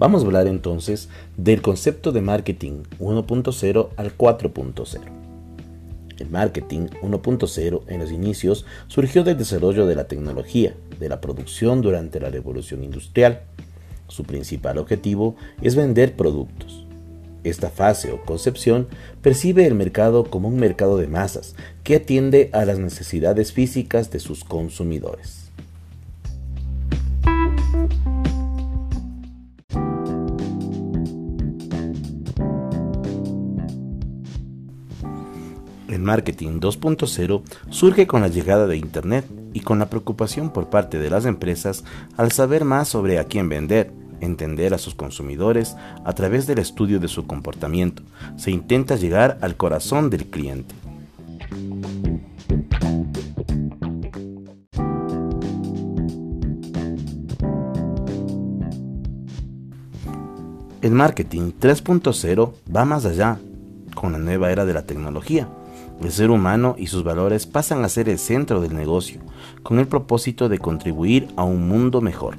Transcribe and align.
Vamos 0.00 0.22
a 0.22 0.24
hablar 0.24 0.46
entonces 0.46 1.10
del 1.36 1.60
concepto 1.60 2.10
de 2.10 2.22
marketing 2.22 2.84
1.0 3.00 3.88
al 3.98 4.16
4.0. 4.16 5.00
El 6.18 6.30
marketing 6.30 6.86
1.0 7.02 7.82
en 7.86 8.00
los 8.00 8.10
inicios 8.10 8.64
surgió 8.86 9.24
del 9.24 9.36
desarrollo 9.36 9.84
de 9.84 9.94
la 9.94 10.08
tecnología, 10.08 10.74
de 10.98 11.10
la 11.10 11.20
producción 11.20 11.82
durante 11.82 12.18
la 12.18 12.30
revolución 12.30 12.82
industrial. 12.82 13.42
Su 14.08 14.24
principal 14.24 14.78
objetivo 14.78 15.36
es 15.60 15.76
vender 15.76 16.16
productos. 16.16 16.86
Esta 17.44 17.68
fase 17.68 18.10
o 18.10 18.22
concepción 18.22 18.88
percibe 19.20 19.66
el 19.66 19.74
mercado 19.74 20.24
como 20.24 20.48
un 20.48 20.56
mercado 20.56 20.96
de 20.96 21.08
masas 21.08 21.56
que 21.84 21.96
atiende 21.96 22.48
a 22.54 22.64
las 22.64 22.78
necesidades 22.78 23.52
físicas 23.52 24.10
de 24.10 24.20
sus 24.20 24.44
consumidores. 24.44 25.50
El 35.90 36.02
marketing 36.02 36.60
2.0 36.60 37.42
surge 37.68 38.06
con 38.06 38.20
la 38.20 38.28
llegada 38.28 38.68
de 38.68 38.76
Internet 38.76 39.26
y 39.52 39.60
con 39.60 39.80
la 39.80 39.90
preocupación 39.90 40.50
por 40.50 40.70
parte 40.70 41.00
de 41.00 41.10
las 41.10 41.26
empresas 41.26 41.82
al 42.16 42.30
saber 42.30 42.64
más 42.64 42.86
sobre 42.86 43.18
a 43.18 43.24
quién 43.24 43.48
vender, 43.48 43.92
entender 44.20 44.72
a 44.72 44.78
sus 44.78 44.94
consumidores 44.94 45.74
a 46.04 46.12
través 46.12 46.46
del 46.46 46.60
estudio 46.60 47.00
de 47.00 47.08
su 47.08 47.26
comportamiento. 47.26 48.04
Se 48.36 48.52
intenta 48.52 48.94
llegar 48.94 49.38
al 49.40 49.56
corazón 49.56 50.10
del 50.10 50.26
cliente. 50.26 50.76
El 60.82 60.92
marketing 60.92 61.50
3.0 61.60 62.52
va 62.74 62.84
más 62.84 63.04
allá 63.04 63.40
con 64.00 64.12
la 64.12 64.18
nueva 64.18 64.50
era 64.50 64.64
de 64.64 64.72
la 64.72 64.86
tecnología 64.86 65.46
el 66.02 66.12
ser 66.12 66.30
humano 66.30 66.76
y 66.78 66.86
sus 66.86 67.04
valores 67.04 67.46
pasan 67.46 67.84
a 67.84 67.88
ser 67.90 68.08
el 68.08 68.18
centro 68.18 68.62
del 68.62 68.74
negocio, 68.74 69.20
con 69.62 69.78
el 69.78 69.86
propósito 69.86 70.48
de 70.48 70.58
contribuir 70.58 71.28
a 71.36 71.44
un 71.44 71.68
mundo 71.68 72.00
mejor. 72.00 72.36